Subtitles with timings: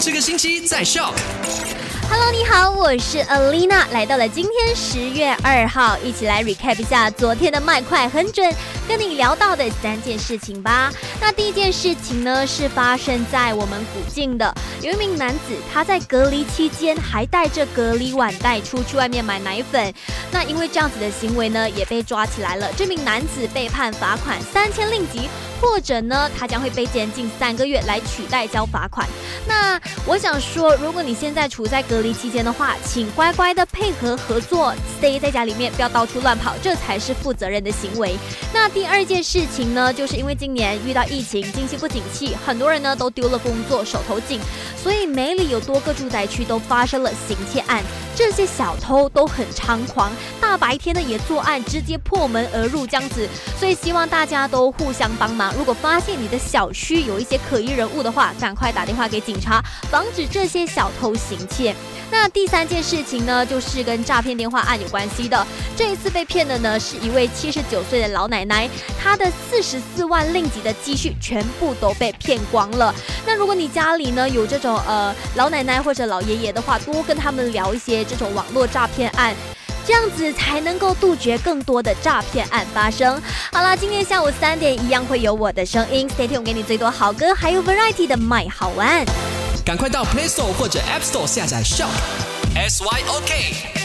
[0.00, 1.12] 这个星期在笑。
[2.08, 8.48] Hello，你好，我是 Alina，来到了今天十月二号，一起来 recap 一下昨天的麦快很准，
[8.88, 10.90] 跟你聊到的三件事情吧。
[11.20, 19.92] 那第一件事情呢，是发生在我们附近的，有一名男子他在隔离期间还带着隔离碗袋出去外面买奶粉，
[20.32, 22.66] 那因为这样子的行为呢，也被抓起来了。
[22.76, 25.28] 这名男子被判罚款三千令吉。
[25.60, 29.04] 或者呢，他将会被监禁三个月来取代交罚款。
[29.44, 29.76] 那
[30.06, 38.16] 我想说，如果你现在处在隔离期间的话，请乖乖的配合合作，stay 在家里面，不要到处乱跑，这才是负责任的行为。
[38.54, 44.38] 那第二件事情呢，就是因为今年遇到疫情，经济不景气，很多人呢都丢了工作，手头紧，
[44.76, 47.82] 所以梅里有多个住宅区都发生了行窃案。
[48.18, 53.28] 这些小偷都很猖狂，大白天的也作案，直接破门而入这样子。
[53.56, 55.54] 所以希望大家都互相帮忙。
[55.54, 61.72] 如果发现你的小区有一些可疑人物的话，赶快打电话给警察，防止这些小偷行窃。
[62.10, 65.46] 那第三件事情呢，就是跟诈骗电话案有关系的。
[65.76, 72.92] 这一次被骗的呢，是一位七十九岁的老奶奶，她的四十四万令吉的积蓄全部都被骗光了。
[73.24, 79.34] 那如果你家里呢有这种呃老奶奶或者老爷爷的话，多跟他们聊一些这种网络诈骗案，
[79.86, 83.20] 这样子才能够杜绝更多的诈骗案发生。
[83.52, 89.04] 好了，今天下午三点一样会有我的声音，Stay tuned，给你最多好歌，还有 Variety 的麦好玩。
[89.64, 91.88] 赶快到 Play Store 或者 App Store 下载 Shop
[92.54, 93.77] S Y O K。